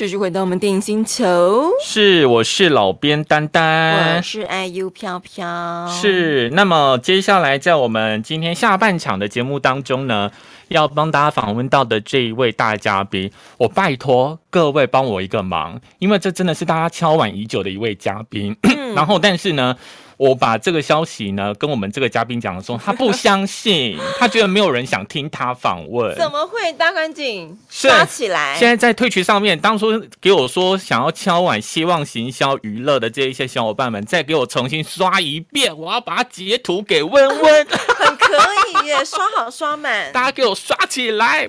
[0.00, 6.48] 继续回到我们电影星球，是，我是老编丹丹，我是 IU 飘飘，是。
[6.54, 10.30] 那么接下来在我们今天下半场的节目当中呢，
[10.68, 18.56] 要帮大家访问到的这一位大嘉宾，我拜托各位帮我一个忙，因为这真的是大家敲碗已久的一位嘉宾。
[18.62, 19.76] 嗯、然后，但是呢。
[20.20, 26.14] 我把这个消息呢跟我们这个嘉宾讲的时候，他不相信，他觉得没有人想听他访问。
[26.14, 26.70] 怎么会？
[26.74, 28.54] 大赶紧刷起来！
[28.58, 37.66] 现在在退群上面，当初给我说想要敲碗，希望行销娱乐的这一些小伙伴们，再给我重新刷一遍，我要把它截图给温温。
[37.96, 38.36] 很可
[38.84, 41.48] 以耶，刷好刷满，大家给我刷起来。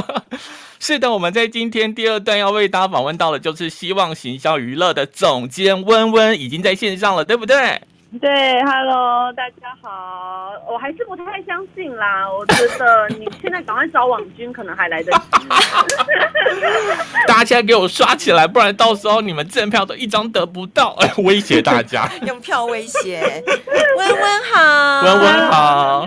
[0.80, 7.78] 是的，我们在今天第二段要为大家访问到的，就是希望行销娱乐的总监温温，已经在线上了，对不对？
[8.18, 8.28] 对
[8.64, 10.50] ，Hello，大家好。
[10.68, 15.18] 我还是不太相信啦， 我觉得你现在赶快找网军，可能还来得及。
[17.28, 23.44] 大家现在给我刷起来，不然到时候你们赠票都一张得不到，哎，威胁大家， 用票威胁。
[23.96, 26.06] 温温好，温温好。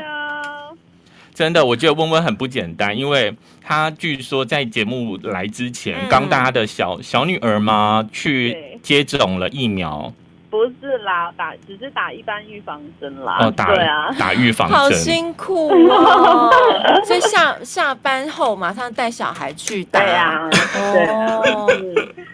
[1.33, 10.11] 真的，我觉得温温很不简单，因为他据说在节目来之前，刚大家的小小女儿嘛去接种了疫苗。
[10.53, 13.37] 不是啦，打只是打一般预防针啦。
[13.39, 14.77] 哦，打对啊，打预防针。
[14.77, 16.53] 好辛苦哦。
[17.03, 19.99] 所以下下班后马上带小孩去打。
[19.99, 21.07] 对啊，对。
[21.07, 21.67] 哦、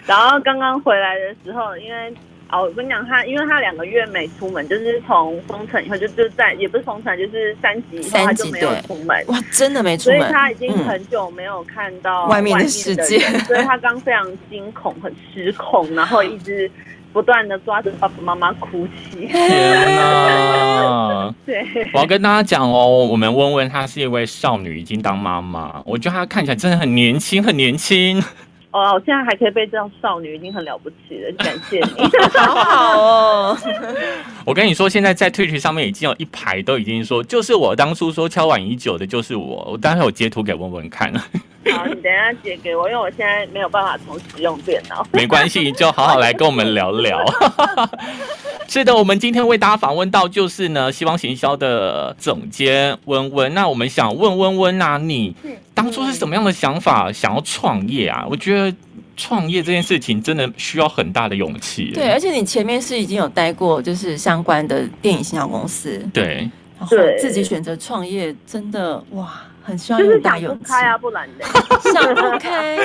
[0.06, 2.14] 然后刚刚回来的时候，因为
[2.52, 9.26] 哦，我跟你讲，他因为他两个月没出门，就是从封城以后就就在也不是封城，就是三级以后他就没有出门。
[9.28, 10.20] 哇，真的没出门。
[10.20, 16.70] 所以他已经很久没有看到外面的世界，所以他刚非常惊恐，很失控，然后一直。
[17.12, 19.28] 不断的抓着爸爸妈妈哭泣。
[19.28, 21.34] 天哪！
[21.46, 25.82] 对，我要跟大家讲哦，我们温温她是一位少女，已经当妈妈。
[25.86, 28.24] 我觉得她看起来真的很年轻，很年轻。
[28.72, 32.04] 哦，我现在还可以被叫少女，已经很了不起了，感谢你，
[32.38, 33.58] 好好哦。
[34.46, 39.68] 我跟你说，现在在 Twitch 上面已经有一排都已经说，就是我当初说敲碗已久的，就是我。
[39.72, 41.12] 我待会有截图给文文看。
[41.14, 45.06] 好，你等一下截给我，因为我现在没有办法同时用电脑。
[45.12, 47.26] 没关系，就好好来跟我们聊聊。
[48.70, 53.52] 是的，我们今天为大家访问到就是呢，希望行销的总监温温。
[53.56, 55.36] 那我们想问温温啊，你
[55.74, 58.28] 当初是什么样的想法想要创业啊？
[58.30, 58.78] 我觉得
[59.18, 61.92] 创业这件事情真的需要很大的勇气。
[61.96, 66.48] 对，而且你前面是已经有待过就是相关的电影行销公司，对，
[66.78, 69.42] 然后自己选择创业，真的哇。
[69.64, 71.46] 很需要很大勇气开啊，不然的
[71.92, 72.78] 想不开，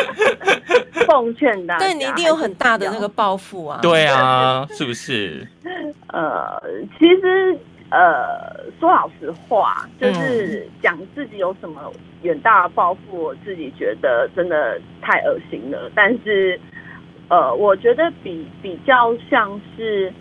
[1.07, 3.79] 奉劝大家，对你一定有很大的那个抱负啊。
[3.83, 5.47] 对啊，是不是？
[6.09, 6.61] 呃，
[6.99, 7.57] 其实
[7.91, 11.93] 呃，说老实话，就是讲自己有什么
[12.23, 15.91] 远大的抱负，我自己觉得真的太恶心了。
[15.95, 16.59] 但是
[17.29, 20.13] 呃，我觉得比比较像是。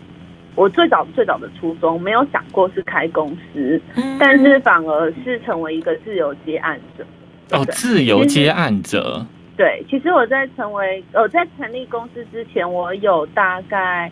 [0.56, 7.04] 我最早最早的初衷没有想过是开公司，嗯、但是反而是成为一个自由接案者。
[7.50, 9.26] 哦，自由接案者。
[9.56, 14.10] 对，其实我在成为呃在成立公司之前，我有大概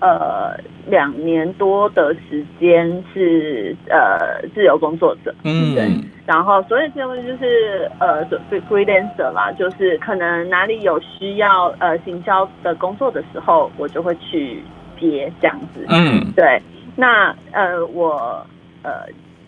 [0.00, 0.54] 呃
[0.86, 5.34] 两年多的时间是呃自由工作者。
[5.44, 5.90] 嗯，对。
[6.26, 8.24] 然后所以这位就是呃
[8.68, 14.62] freelancer 啦，就是可能哪里有需要呃行销的工作的时候，我就会去。
[15.00, 16.60] 接这样子，嗯，对，
[16.96, 18.44] 那呃，我
[18.82, 19.06] 呃，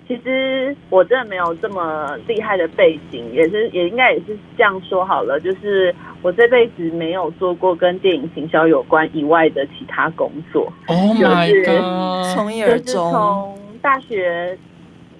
[0.08, 10.72] 其实我真的没有这么厉害的背景，也是也应该也是这样说好了，就是我这辈子没有做过跟电影行销有关以外的其他工作。
[10.86, 12.34] Oh my god！
[12.34, 14.56] 从一而终，从大学。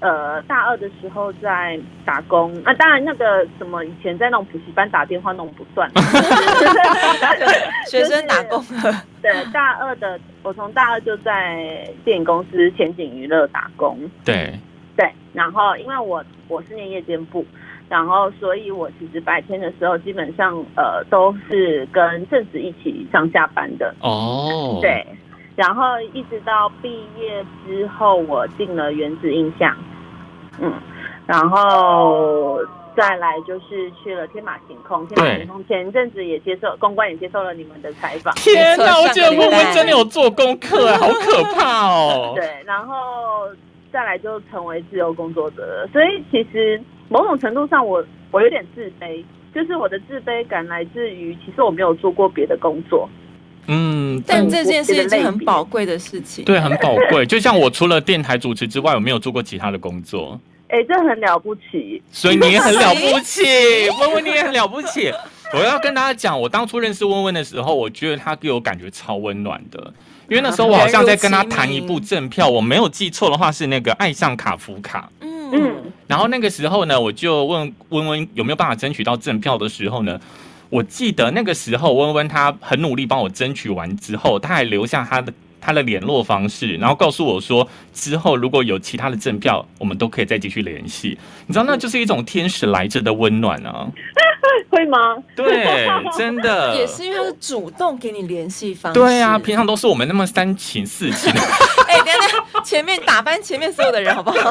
[0.01, 5.91] 呃，大二的时候在打工，啊，当然那个什么，以前在那种补习班打电话弄不断，
[7.87, 8.65] 学生打工。
[9.21, 13.99] 对，大二的我从大二就在电影公司前景娱乐打工。
[14.25, 14.59] 对
[14.97, 17.45] 对，然后因为我我是念夜间部，
[17.89, 23.95] 然后所以我其实白天的时候基本上呃都是跟正职一起上下班的。
[24.01, 25.07] 哦，对。
[25.57, 29.77] 然后一直到毕业之后，我进了原子印象，
[30.59, 30.73] 嗯，
[31.27, 32.59] 然后
[32.97, 35.07] 再来就是去了天马行空。
[35.09, 38.33] 天马行空前一阵子也接受公关，也接受了你们的采访。
[38.37, 42.33] 天哪，我觉得我们真的有做功课，好可怕哦。
[42.39, 42.95] 对，然后
[43.93, 45.89] 再来就成为自由工作者了。
[45.93, 49.23] 所以其实某种程度上我，我我有点自卑，
[49.55, 53.09] 就是我的自卑感来自于，其实我没有做过别的工作。
[53.67, 57.25] 嗯，但这件事情很宝贵的事情，对，很宝贵。
[57.25, 60.41] 就像我除了电台主持之外，我没有做过其他的工作。
[60.69, 63.43] 哎、欸，这很了不起，所以你也很了不 起，
[64.01, 65.13] 温温你也很了不起。
[65.53, 69.93] 我要跟大家讲，我当初认识温温的时候，我觉得他给我感觉超温暖的，
[70.29, 75.11] 因为那时候我好像在跟他谈一部正票，我没有记错的话是那个《爱上卡夫卡》。
[75.27, 75.93] 嗯嗯。
[76.07, 80.21] 然后那个时候呢，我就问温温有没有办法争取到正票的时候呢，
[80.71, 85.33] 我记得那个时候温温他很努力帮我争取完之后，他还留下他的。
[85.63, 91.19] 他的联络方式，然后告诉我说，之后如果有其他的赠票，我们都可以再继续联系。
[91.47, 93.87] 你知道，那就是一种天使来着的温暖啊！
[94.71, 95.19] 会吗？
[95.37, 95.87] 对，
[96.17, 98.99] 真的也是因为他是主动给你联系方式。
[98.99, 101.31] 对啊，平常都是我们那么三情四情。
[101.87, 104.51] 哎、欸，等等，前面打翻前面所有的人，好不好？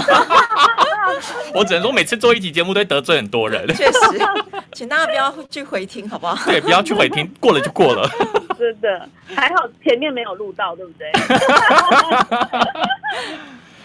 [1.53, 3.67] 我只能说，每次做一集节目都会得罪很多人。
[3.75, 3.99] 确实，
[4.73, 6.35] 请大家不要去回听，好不好？
[6.49, 8.09] 对，不要去回听，过了就过了。
[8.57, 11.11] 真的，还好前面没有录到，对不对？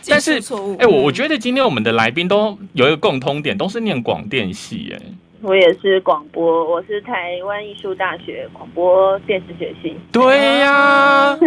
[0.06, 0.38] 但是，
[0.79, 4.94] 哎、欸，我我觉得今天我们的来宾都有一个共通点，都是念广电系。
[4.94, 5.00] 哎，
[5.41, 9.97] 我也是广播，我是台湾艺术大学广播电视学系。
[10.12, 11.38] 对呀、啊，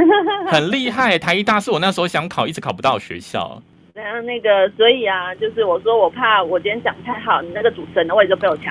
[0.50, 1.20] 很厉害。
[1.20, 3.62] 台艺大是我那时候想考，一直考不到学校。
[3.98, 8.66] 然后那个，所以啊，就是我说我怕我今天讲不太好，你那个主持人的位置就被我抢。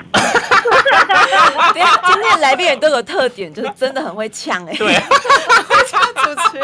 [1.73, 4.77] 对啊，今天来宾也都有特点，就是真的很会抢哎、欸。
[4.77, 6.63] 对，主持。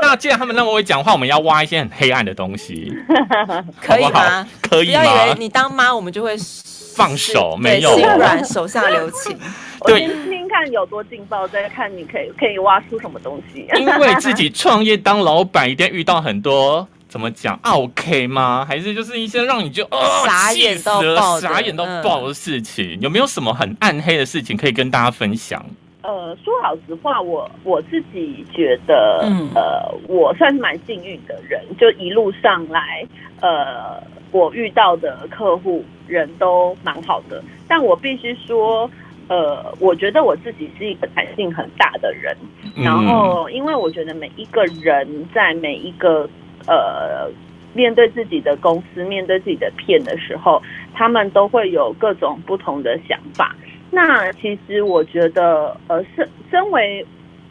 [0.00, 2.96] 那既然他们那么会讲话，我们要挖一些很黑暗的东西，
[3.82, 4.10] 可以吗？
[4.12, 5.00] 好好可以吗？
[5.00, 6.36] 不要以为你当妈，我们就会
[6.94, 9.36] 放手，没有心软，手下留情。
[9.86, 13.66] 对，我先听听看有多劲爆，再看你可以可以挖出什么东西。
[13.76, 16.86] 因为自己创业当老板，一定遇到很多。
[17.08, 18.64] 怎么讲？OK 吗？
[18.68, 22.94] 还是就是一些让你就哦傻眼到爆、傻眼到爆的事情？
[22.94, 25.64] 嗯、有没有什么很暗黑的事情可以跟大家分享？
[26.02, 33.04] 呃，说老实话，我我自己觉得，嗯、呃，我算是蛮幸运的人，就一路上来，
[33.40, 34.00] 呃，
[34.30, 37.42] 我遇到的客户人都蛮好的。
[37.66, 38.88] 但我必须说，
[39.26, 42.36] 呃，我觉得我自己是一个弹性很大的人。
[42.76, 46.28] 嗯、然后，因为我觉得每一个人在每一个
[46.66, 47.30] 呃，
[47.74, 50.62] 面对自己的公司，面对自己的片的时候，
[50.94, 53.54] 他们都会有各种不同的想法。
[53.90, 57.04] 那其实我觉得，呃，身身为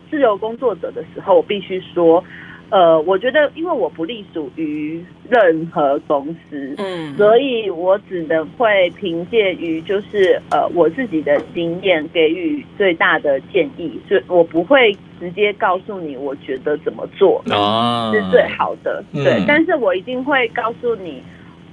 [0.10, 2.24] 自由工作者的时候，我必须说。
[2.72, 21.22] 呃，我觉得，因为我不隶属于任何公司，嗯，所以我只能会凭借于就是呃我自己的经验给予最大的建议，所以我不会直接告诉你我觉得怎么做是最好的，啊、对，嗯、但是我一定会告诉你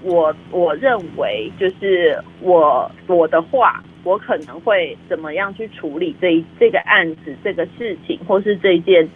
[0.02, 9.08] 我我认为就是我我的话，我可能会怎么样去处理这这个案子这个事情，或是这件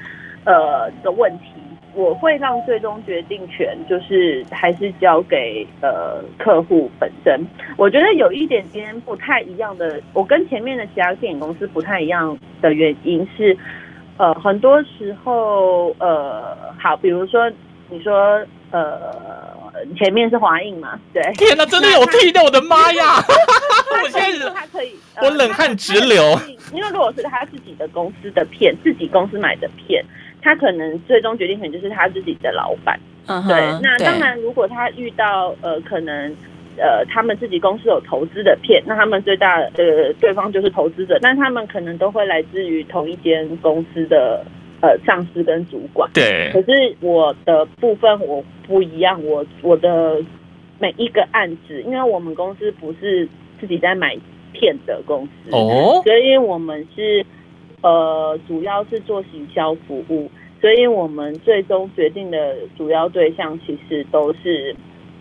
[0.45, 1.51] 呃的问题。
[1.97, 7.41] 我会让最终决定权就是还是交给呃客户本身。
[7.79, 13.57] 我觉得有一点点不太一样的，我跟前面的其他电影公司不太一样的原因是，
[14.19, 17.51] 呃，很多时候呃，好，比如说
[17.89, 19.15] 你说呃，
[19.97, 23.05] 前面是华映嘛，对， 天哪，真的有听到，我的妈呀！
[24.03, 26.39] 我现在他可以，我冷汗直流，
[26.75, 30.05] 因为如果是他自己的公司的片，自己公司买的片。
[30.47, 32.97] 他可能最终决定权就是他自己的老板
[33.27, 33.57] ，uh huh, 对。
[33.83, 36.33] 那当然，如果他遇到呃，可能
[36.77, 44.47] 呃，他们自己公司有投资的片，那他们最大的呃对方就是投资者，但他们可能都会来自于同一间公司的
[44.81, 46.09] 呃上司跟主管。
[46.15, 46.49] 对。
[46.53, 50.23] 可是我的部分我不一样，我我的
[50.79, 53.29] 每一个案子，因为我们公司不是
[53.61, 54.17] 自己在买
[54.53, 57.27] 片的公司哦，所以我们是。
[57.83, 60.29] 呃，主要是做行销服务，
[60.61, 64.75] 所以我们最终决定的主要对象其实都是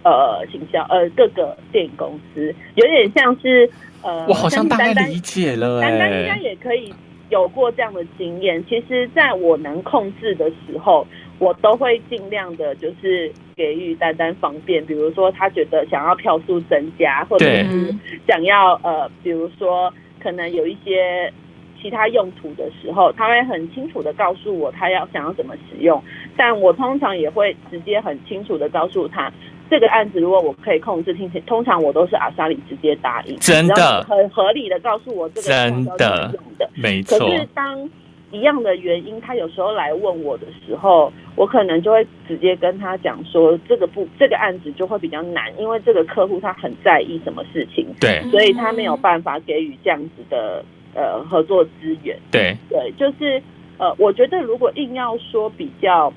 [0.04, 3.70] 呃行销呃各个电影公司，有点像是
[4.02, 6.94] 呃，我好像大概理解了，丹丹应该也可以
[7.30, 8.64] 有过这样的经验。
[8.70, 11.06] 其实，在我能控制的时候，
[11.38, 17.94] 我都会尽量的，就是给予丹丹方便，比如说他觉得想要票数增加，或者是
[18.28, 21.32] 想要呃，比如说可能有一些。
[21.82, 26.02] 其他用途的时候，他会很清楚的告诉我他要想要怎么使用，
[26.36, 29.32] 但我通常也会直接很清楚的告诉他，
[29.70, 34.04] 这个案子如果我可以控制，听起通常我都是阿莎里直接答应，真的。
[34.10, 36.32] 很合理的告诉我这个真的。
[36.34, 37.20] 用的，没错。
[37.20, 37.90] 可是当
[38.32, 50.66] 一样的原因，他有时候来问我的时候，我可能就会直接跟他讲说，这个不这个案子就会比较难，因为这个客户他很在意什么事情，对，所以他没有办法给予这样子的。
[50.96, 51.72] 呃，合作资
[52.04, 53.42] 源，对对，就是
[53.78, 56.12] 呃，我觉得如果硬要说比较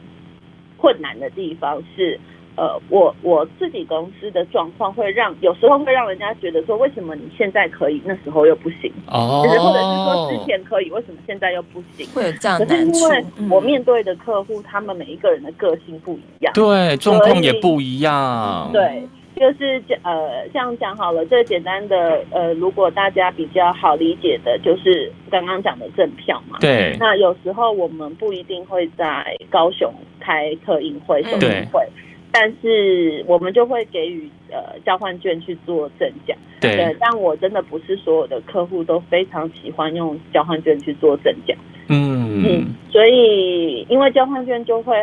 [0.76, 2.18] 困难的地方是，
[2.54, 8.92] 呃，我我自己公司的状况会让有时候会让人家觉得说，为什么你现在可以，那时候又不行？
[9.08, 12.06] 哦，就是或者是说之前可以，为什么现在又不行？
[12.14, 13.08] 会有这样的难处。
[13.08, 18.70] 可是因为我面对的客户，他们每一个人的个性不一样，对，状况也不一样。
[18.72, 19.02] 对，
[19.38, 26.58] 就是呃，像讲好了，最简单的呃，如果大家比较好理解的，就是刚刚讲的赠票嘛。
[26.60, 26.96] 对。
[26.98, 31.86] 那有时候我们不一定会在高雄开特映会、首映会。
[32.30, 36.96] 但是我们就会给予呃交换券去做赠奖，对，对。
[37.00, 41.56] 但我真的不是所有的客户都非常喜欢用交换券去做赠奖，
[41.88, 42.66] 嗯嗯。
[42.90, 44.94] 所以因为交换券就会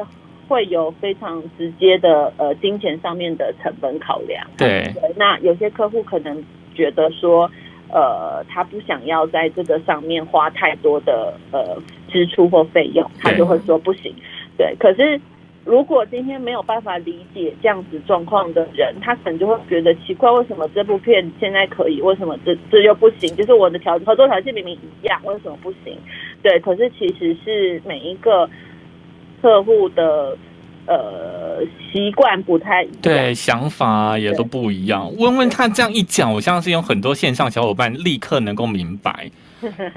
[0.47, 4.83] 会有非常直接的呃金钱上面的成本考量，对。
[4.93, 7.49] 对，那有些客户可能觉得说，
[7.89, 11.77] 呃，他不想要在这个上面花太多的呃
[12.11, 14.13] 支出或费用，他就会说不行。
[14.57, 15.19] 对，可是。
[15.67, 23.35] 如果今天没有办法理解这样子状况的人，他可能就会觉得奇怪，为什么这部片现在可以，为什么这这又不行？
[23.35, 25.97] 就是我的条合作条件明明一样，为什么不行？
[26.43, 28.47] 对，可是其实是每一个
[29.41, 30.37] 客户的
[30.87, 31.61] 呃
[31.91, 35.11] 习惯不太一样，对，想法也都不一样。
[35.17, 39.29] 问问他这样一讲，我相信有很多线上小伙伴立刻能够明白。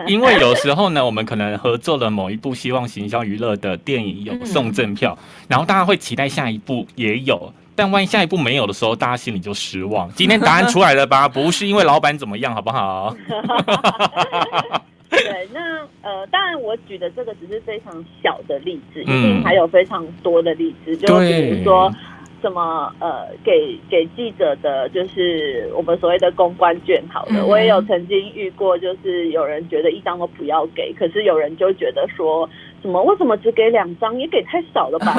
[0.07, 10.11] 因为有时候呢， 我们可能合作了某一部希望行销娱乐的电影有送赠票，然后大家会期待下一部也有，但万一下一部没有的时候，大家心里就失望。
[10.13, 11.29] 今天答案出来了吧？
[11.29, 13.15] 不是因为老板怎么样，好不好？
[16.89, 21.93] 举的这个只是非常小的例子，一定还有非常多的例子，就比如说。
[22.41, 32.49] 什么呃，给给记者的，就是我们所谓的公关券，好的，我也有曾经遇过，就是有人觉得一张都不要给，可是有人就觉得说
[32.81, 35.17] 什么为什么只给两张，也给太少了吧，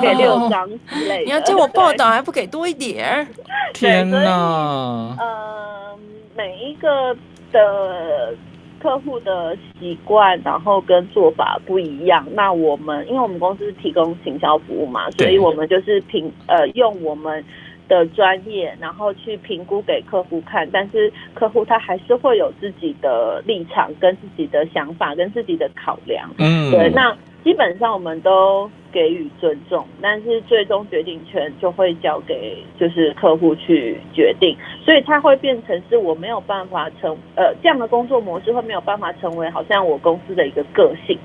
[0.00, 1.24] 给六张之类的。
[1.26, 3.28] 你要叫我报道，还不给多一点？
[3.74, 5.14] 天哪！
[5.18, 5.98] 呃，
[6.34, 7.14] 每一个
[7.52, 8.34] 的。
[8.82, 12.26] 客户的习惯，然后跟做法不一样。
[12.32, 17.44] 那我们，因为我们公司是提供行销服务嘛，所以我们就是评呃用我们
[17.86, 20.68] 的专业，然后去评估给客户看。
[20.72, 26.28] 但是客户他还是会有自己的立场、跟自己的想法、跟自己的考量。
[26.38, 27.16] 嗯，对，那。
[27.44, 41.18] 基本上我们都给予尊重，但是最终决定权就会交给就是客户去决定，所以它会变成是我没有办法成呃这样的工作模式会没有办法成为好像我公司的一个个性，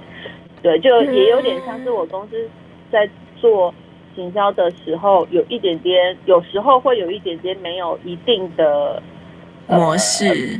[0.64, 2.50] 对，就也有点像是我公司
[2.92, 3.72] 在做
[4.16, 9.02] 行销的时候有一点点，有时候会有一点点没有一定的、
[9.68, 10.60] 呃、模式。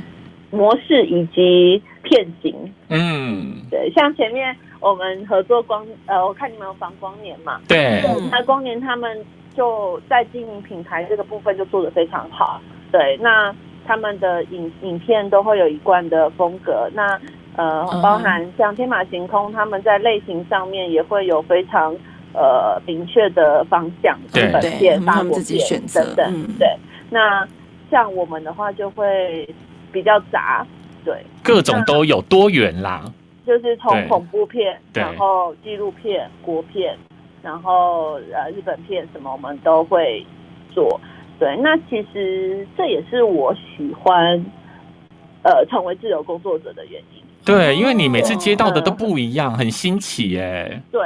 [0.50, 2.56] 模式以及片型，
[2.90, 4.56] 嗯，对，像前面。
[4.80, 7.60] 我们合作光呃，我看你们有防光年嘛？
[7.68, 8.04] 对。
[8.32, 12.62] 那光年他们就在经营品牌这个部分就做得非常好。
[12.92, 13.54] 对，那
[13.86, 16.90] 他们的影影片都会有一贯的风格。
[16.94, 17.20] 那
[17.56, 21.96] 呃，包含像天马行空，他们在类型上面也会有非常
[22.34, 26.48] 呃明确的方向，日本片、法国片等等。
[26.60, 26.68] 对。
[27.10, 27.48] 那
[27.90, 29.48] 像我们的话就会
[29.92, 30.66] 比较杂，
[31.04, 33.04] 对，各种都有多元啦。
[33.48, 36.98] 就是从恐怖片，然后纪录片、国片，
[37.42, 40.26] 然后呃日本片什么我们都会
[40.74, 41.00] 做。
[41.40, 44.46] 对，那其实这也是我喜欢
[45.44, 47.24] 呃成为自由工作者的原因。
[47.46, 50.82] 对，因为你每次接到的都不一样，很新奇耶。
[50.92, 51.02] 对，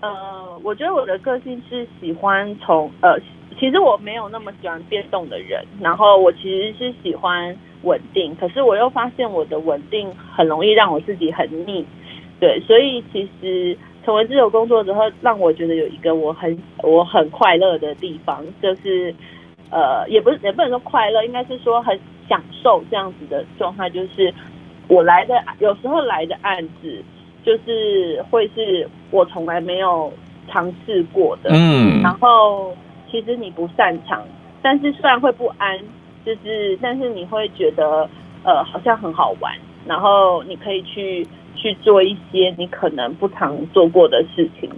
[0.00, 3.16] 呃，我觉得我的个性是喜欢从呃，
[3.56, 7.56] 其实我没有那么喜欢变动的人，然后我其实是喜欢。
[7.84, 11.84] 稳定，可是我又发现我的稳定很容易让我自己很腻，
[12.40, 19.14] 对，所以其实成为自由工作者后，让我觉得有一个我很我很快乐的地方，就是
[19.70, 21.98] 呃，也不是也不能说快乐，应该是说很
[22.28, 24.32] 享受这样子的状态，就是
[24.88, 27.02] 我来的有时候来的案子，
[27.44, 30.12] 就是会是我从来没有
[30.48, 32.74] 尝试过的，嗯，然后
[33.10, 34.22] 其实你不擅长，
[34.60, 35.78] 但是虽然会不安。
[36.24, 38.08] 就是，但是你会觉得，
[38.44, 39.52] 呃，好像很好玩，
[39.86, 44.70] 然后你可以去去做一些你可能不常做过的事情，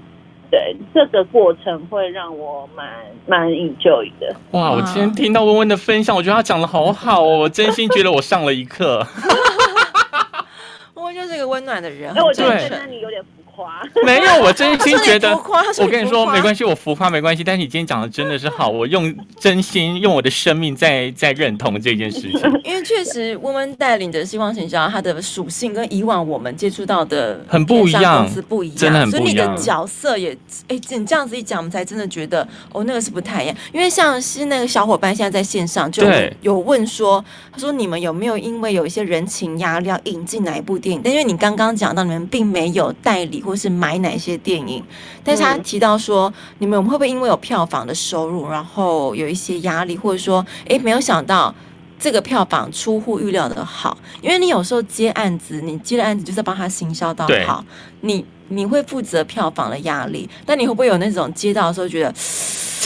[0.50, 2.88] 对，这个过程会让我蛮
[3.26, 4.34] 蛮 enjoy 的。
[4.52, 9.06] 哇，我今天听到温温的分享，我觉得他讲的好好哦，我真心觉得我上了一课。
[10.94, 13.82] 温温就是一个温暖的人，因为我觉得那里有点浮夸。
[14.04, 15.34] 没有，我真心觉得，
[15.80, 17.42] 我跟你说没关系，我浮夸没关系。
[17.42, 22.40] 但是你今天讲的真的是好，我用真心用我的生命在在认同这件事情。
[22.62, 29.26] 因为确实温温带领的希望行销，它的属性跟以往我们接触到的很不一样，公司不一样，真的很不一样。
[29.26, 30.36] 所以你的角色也，
[30.68, 33.56] 哎，你这样子一讲，我们才真的觉得哦，那个是不太一样。
[33.72, 36.04] 因为像是那个小伙伴现在在线上就
[36.42, 41.00] 有问说，他说你们有没有因为有一些人情压力要引进哪一部电影？
[41.02, 44.82] 但因为你刚刚讲到你们并没有代理或是买哪些电影，
[45.22, 51.54] 但是他提到说，你们会不会因为有票房的收入，然后有一些压力，或者说，哎，没有想到
[51.98, 53.96] 这个票房出乎预料的好？
[54.20, 57.64] 因为你有时候接案子，你接的案子就是帮他行销到好，
[58.00, 62.12] 你你会负责票房的压力，但你会不会有那种接到的时候觉得？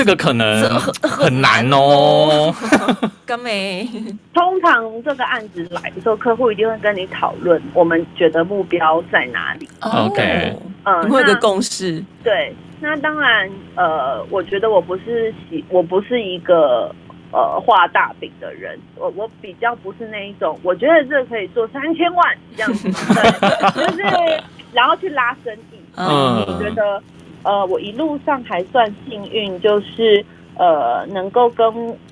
[0.01, 0.67] 这个可能
[1.03, 2.55] 很难哦。
[3.27, 3.87] 刚没，
[4.33, 9.69] 通常这个案子来的时候，客户一定会跟你讨论，我们觉得目标在哪里。
[9.81, 12.03] OK，嗯，会有个共识。
[12.25, 16.91] 对，那当然，呃，我觉得我不是喜，我不是一个
[17.31, 18.79] 呃画大饼的人。
[18.97, 24.43] 我我比较不是那一种，我觉得这可以做三千万这样子，对， 就是
[24.73, 25.79] 然后去拉生意。
[25.97, 27.03] 嗯，我觉得。
[27.43, 30.25] 呃，我一路上还算幸运，就是
[30.57, 31.67] 呃，能够跟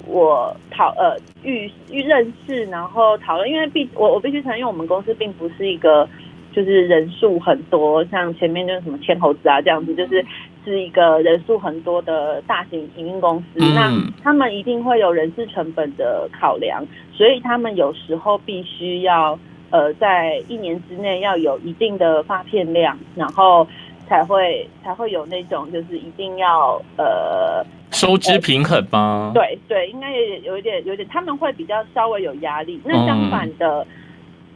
[0.06, 3.49] 我讨呃遇遇认识，然后讨论。
[3.49, 6.08] 因为必我我必须承认，我们公司并不是一个
[6.52, 10.25] 就是人数很多，像前面就是什么千猴子啊这样子，就是
[10.64, 13.61] 是一个人数很多的大型营运公司。
[13.61, 13.92] 嗯、那
[14.23, 16.82] 他们一定会有人事成本的考量，
[17.12, 23.66] 所以他们有时候必须要呃在一年之内要有一定的发片量，然后。
[24.08, 29.30] 才会才会有那种就是一定要呃收支平衡吗？
[29.34, 32.80] 对对，应该也有一点有一点，他们会比较稍微有压力。
[32.84, 33.86] 那相反的，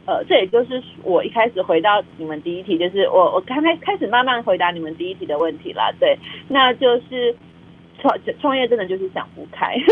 [0.05, 5.91] 嗯、呃，这也就是我一开始回到你们第一题，就是我我刚才开始慢慢回答你们第一题的问题啦。
[5.99, 6.17] 对，
[6.47, 7.35] 那就是
[8.01, 9.83] 创创业真的就是想不开， 因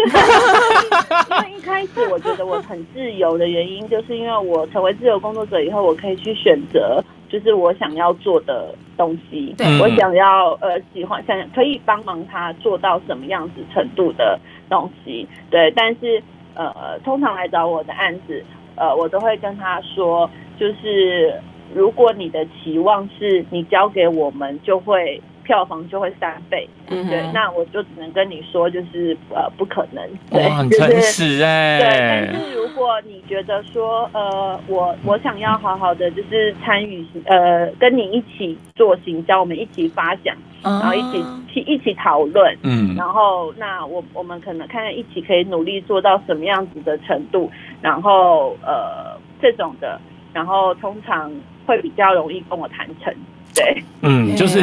[1.51, 7.03] 为一开始我觉得我很自由的原因，就是因为我成为自由工作者以后，我可以去选择。
[7.31, 14.37] 就是我想要做的东西，对我想要呃喜欢想可以帮忙他做到什么样子程度的
[14.69, 16.21] 东西，对，但是
[16.55, 18.43] 呃通常来找我的案子，
[18.75, 21.33] 呃我都会跟他说，就是
[21.73, 25.21] 如果你的期望是你交给我们就会。
[25.43, 32.29] 票房就会三倍，嗯、对，那我就只能跟你说，就是呃，不可能，对，很诚实哎、就是，对。
[32.33, 47.49] 但是如果你觉得说，呃，我我想要好好的就是参与，呃，跟你一起做行销，我们一起发想，然后一起去一起讨论，嗯，然后那我我们可能看看一起可以努力做到什么样子的程度，
[47.81, 49.99] 然后呃这种的，
[50.33, 51.31] 然后通常
[51.65, 53.13] 会比较容易跟我谈成。
[53.53, 54.61] 对，嗯，就是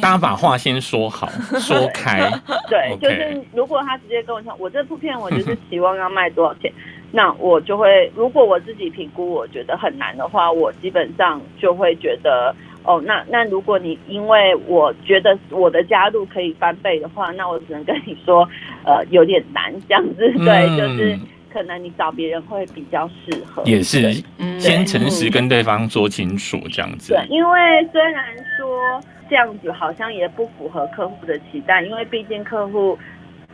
[0.00, 2.30] 大家把话先说好， 说开。
[2.68, 6.70] 对，就是如果他直接跟我讲，我这部片我就是希望要卖多少钱，
[7.12, 18.48] 那我就会，如果我自己评估我觉得很难的话，我基本上就会觉得，哦，那那如果你因为我觉得我的加入可以翻倍的话，那我只能跟你说，
[18.84, 20.32] 呃，有点难这样子。
[20.44, 21.18] 对，就是。
[21.56, 24.12] 可能你找别人会比较适合，也是
[24.58, 27.14] 先诚实跟对方说清楚这样子。
[27.14, 28.22] 对，因为虽然
[28.58, 32.98] 说这样子好像也不符合客户的期待，因为毕竟客户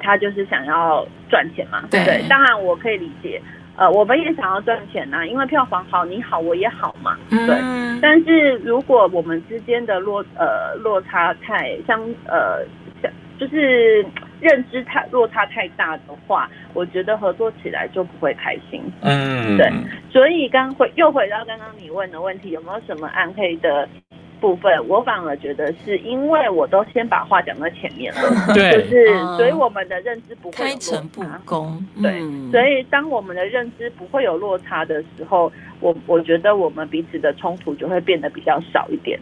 [0.01, 1.85] 他就是想要赚钱嘛。
[1.93, 3.41] 对，对，当然我可以理解，
[3.77, 7.17] 呃，我们也想要赚钱呐，因为票房好，你好我也好嘛。
[7.31, 7.55] 对。
[7.63, 8.01] 嗯。
[8.03, 12.67] 但是如果我们之间的落呃落差太相呃
[13.01, 14.05] 像就是。
[14.43, 18.83] 认知太落差太大的话，我觉得合作起来就不会开心。
[19.01, 19.71] 嗯，对，
[20.11, 23.89] 所以刚回又回到刚刚你问的问题，有没有什么暗黑的
[24.41, 24.73] 部分？
[24.89, 28.21] 我反而觉得是因为我都先把话讲在前面了，
[28.53, 31.81] 对，就是所以我们的认知不会开诚布公。
[32.03, 39.17] 对，所以当我们的认知不会有落差的时候，我我觉得我们彼此的冲突就会变得比较少一点。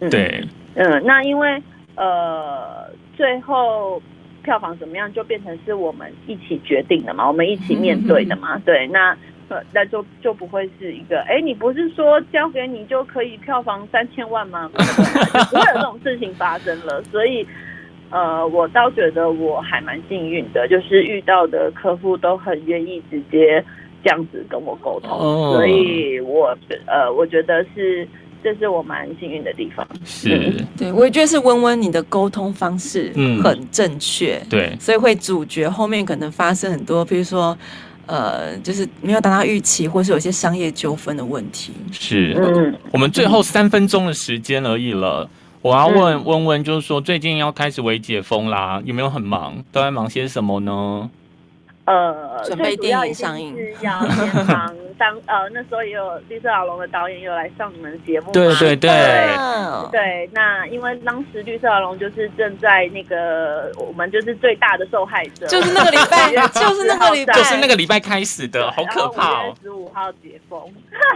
[0.00, 0.42] 嗯、对，
[0.74, 1.62] 嗯，那因为
[1.96, 4.00] 呃最后。
[4.48, 9.14] 票房怎么样就变成是我们一起决定的嘛，我们一起面对的嘛，对，那
[9.50, 14.70] 呃那就就不会是一个，哎，你不是说交给你就可以票房三千万吗？
[14.72, 14.78] 不
[15.54, 17.46] 会有这种事情发生了，所以
[18.08, 23.62] 呃，我倒觉得我还蛮幸运的，就是遇到的客户都很愿意直接
[24.02, 25.18] 这样子跟我沟通，
[25.52, 26.56] 所以我
[26.86, 28.08] 呃，我觉得是。
[28.42, 37.56] 这是我蛮幸运的地方，是、嗯、对，我也觉得是温温你的沟通方式很正确，嗯、对，所以会主角后面可能发生很多，比如说
[38.06, 41.72] 呃，就是没有达到预期，或是有些商业纠纷的问题。
[41.92, 45.28] 是，嗯，我们最后三分钟的时间而已了。
[45.60, 49.62] 我要问问问，就是说最近要开始微解封啦，有没有很忙？
[49.72, 51.10] 都在忙些什么呢？
[51.84, 54.74] 呃，准备电影上映，是要先忙。
[54.98, 58.90] 当呃那时候也有绿色老龙的导演有来上你们的节目，对对对。
[59.92, 60.28] 对。
[60.32, 70.60] 那因为当时绿色老龙就是正在那个我们就是最大的受害者，就是那个礼拜， 就是那个礼拜，就是那个礼拜开始的，好可怕十五号解封，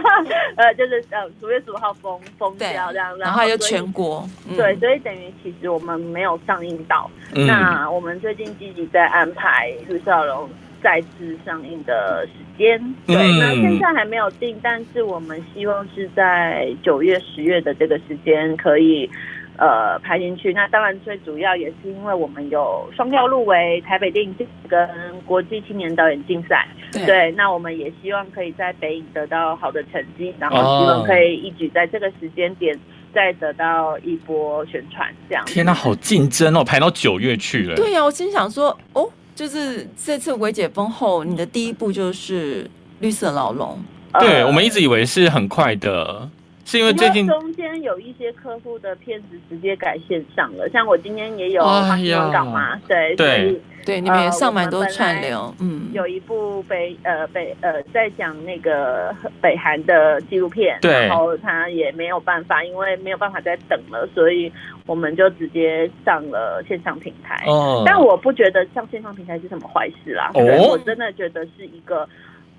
[0.55, 7.09] 呃，就是呃五月十五号封封掉这样，然后又全国，对，所以等于其实我们没有上映到。
[7.31, 10.49] 那我们最近积极在安排绿色老龙。
[10.83, 19.09] 再次上映的时间，对，那现在还没有定，但是我们希望是在九月、十月的这个时间可以
[19.57, 20.51] 呃排进去。
[20.51, 24.87] 那当然最主要也是因为我们有双料入围台北电影节跟
[25.25, 32.77] 国际青年导演竞赛，对，对，那我们也希望可以在北影得到好的成绩，然后希望可以一举在这个时间点
[33.13, 35.09] 再得到一波宣传。
[35.29, 37.75] 这样，天哪，好竞争哦，排到九月去了。
[37.75, 39.09] 对呀、啊，我心想说，哦。
[39.35, 42.63] 就是这次微解封后，你的第一步就是
[42.99, 43.77] 《绿色牢笼》。
[44.19, 46.29] 对，我们一直以为是很快的，
[46.65, 53.61] 是因为最近中间有一些客户的片子直接改线上了，像我今天也有香港嘛，对对。
[53.85, 64.49] 对，你们也上蛮多串流，嗯，有一部北呃北呃在讲那个北韩的纪录片，对，然后他也没有办法，因为没有办法再等了，所以
[64.85, 67.43] 我们就直接上了线上平台。
[67.45, 72.07] 哦，但我不觉得上线上平台是什么坏事啦，对，我真的觉得是一个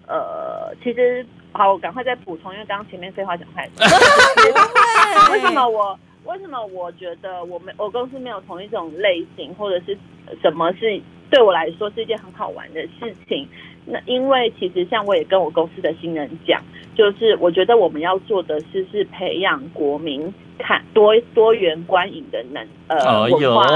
[0.06, 3.86] 呃，其实好，我赶快再补充，因为刚刚前面废话讲太多。
[5.32, 9.96] 为什么我为什么我觉得我们我公司没有同一种类型，或者是
[10.42, 11.00] 什么是？
[11.30, 13.48] 对我来说是一件很好玩的事情。
[13.86, 16.62] 那因为其实像我也跟我公司的新人讲，
[16.94, 23.64] 就是我觉得我们要做的是是培养国民看多多元观影的能呃文化。
[23.66, 23.72] 你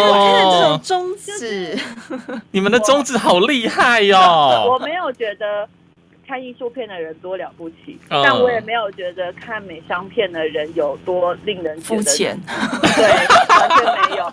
[0.00, 1.76] 看这种宗旨，
[2.52, 4.16] 你们的宗旨好厉害哟！
[4.72, 5.68] 我没有觉得
[6.26, 12.38] 看艺术片的人多了不起，但我也没有觉得看美商片的人有多令人肤浅。
[12.96, 13.04] 对，
[13.58, 14.32] 完全没有。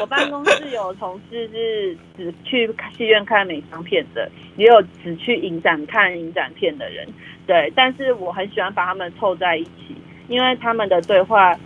[0.00, 7.06] 我办公室有同事是只去戏院看美商片的，也有只去影展看影展片的人。
[7.46, 9.96] 对，但是我很喜欢把他们凑在一起，
[10.28, 11.58] 因为他们的对话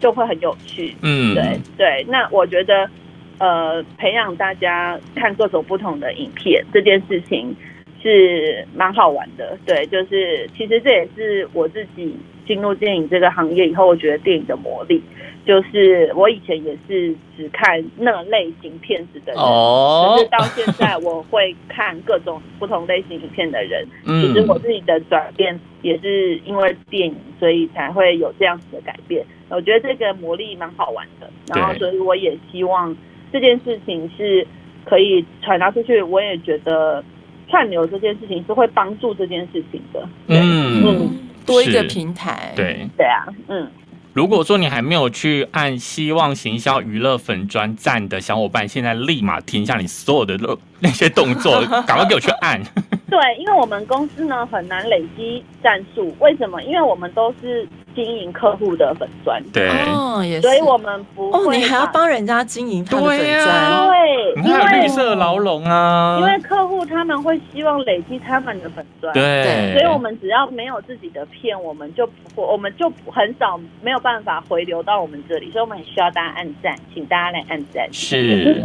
[0.00, 0.96] 就会很有趣。
[1.02, 2.06] 嗯，对对。
[2.08, 2.90] 那我觉得，
[3.38, 7.54] 呃，培养大家看各种不同的影片这件事情
[8.04, 9.58] 是蛮好玩的。
[9.66, 12.14] 对，就是其实这也是我自己
[12.46, 15.02] 进入电影这个行业以后，我觉得电影的魔力。
[15.46, 23.86] 就是我以前也是只看那类型片子的人，可是到现在我会看各种不同类型影片的人。
[24.22, 29.22] 其实我自己的转变也是因为电影，所以才会有这样子的改变。
[29.50, 32.96] 我觉得这个魔力蛮好玩的，然后所以我也希望
[33.30, 34.46] 这件事情是
[34.86, 36.00] 可以传达出去。
[36.00, 37.04] 我也觉得
[37.48, 40.08] 串流这件事情是会帮助这件事情的。
[40.28, 43.70] 嗯嗯，多一个平台，对对啊，嗯。
[44.12, 50.36] 如果说你还没有去按希望行销娱乐粉专赞的小伙伴，现在立马停下你所有的
[50.84, 52.60] 那些动作， 赶快给我去按。
[53.10, 56.62] 对，因为我们公司呢很难累积战术，为什么？
[56.62, 57.66] 因为我们都是。
[57.94, 61.38] 经营客户的粉钻，对，哦所以我们不会。
[61.38, 77.88] 哦，你还要帮人家经营他的粉专，对，因为绿色牢笼啊，因为客户他们会希望累积他们的粉钻，对，所以我们只要没有自己的片，我们就不，我们就很少没有办法回流到我们这里，所以我们很需要大家按赞，请大家来按赞。
[77.92, 78.60] 是，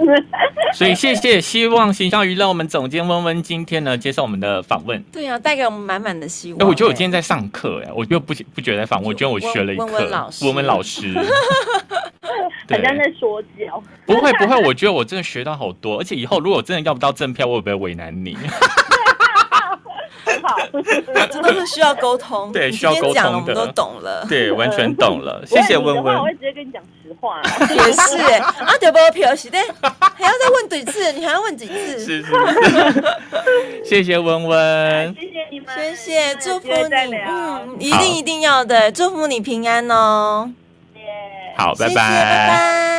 [0.74, 6.60] 所以谢谢希望行销娱乐我们总监温温今天呢接受我们的访问，对啊，带给我们满满的希望。
[6.60, 9.10] 哎，我觉得我今天在上课，哎，我就不不觉得在访问。
[9.10, 13.84] 我觉得我学了一课，温温老师，温温老师，好像在说教。
[14.08, 18.36] 不会不会，我觉得我真的学到好多，而且以后如果真的要不到赠票，我也不会为难你？
[20.26, 20.58] 很好，
[21.32, 22.52] 这都是需要沟通。
[22.52, 25.44] 对，需要沟通的，我都懂了，对，完全懂了。
[25.46, 26.16] 谢谢温温。
[26.18, 27.40] 我会直接跟你讲实话。
[27.70, 28.18] 也是，
[28.64, 28.98] 啊，对不？
[29.14, 29.58] 票是的，
[30.20, 31.12] 还要再问几次？
[31.14, 32.00] 你还要问几次？
[32.00, 32.34] 是是是。
[33.88, 35.16] 谢谢温温。
[35.16, 37.16] 谢谢你们，谢谢，祝福你。
[37.16, 40.52] 嗯，一定一定要的，祝福你平安哦。
[41.58, 42.99] 好，拜拜，拜拜。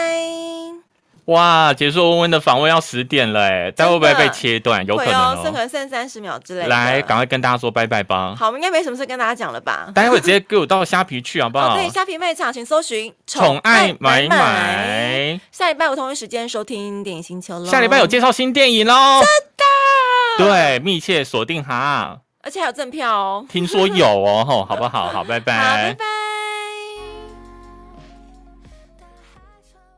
[1.30, 4.84] 哇，结束温温的访问要十点了哎，待会不会被切断？
[4.86, 6.68] 有可能哦，剩可能剩三十秒之类的。
[6.68, 8.34] 来，赶快跟大家说拜拜吧。
[8.36, 9.90] 好，我们应该没什么事跟大家讲了吧？
[9.94, 11.76] 待会直接给我到虾皮去好不好？
[11.76, 15.40] 对，虾皮卖场请搜寻“宠爱买买”。
[15.52, 17.66] 下礼拜我同一时间收听电影星球喽。
[17.66, 19.20] 下礼拜有介绍新电影喽。
[19.20, 20.52] 真的。
[20.52, 25.08] 对，密切锁定哈，而且还有赠票哦，听说有哦，吼，好不好？
[25.08, 26.19] 好，拜拜，好，拜拜。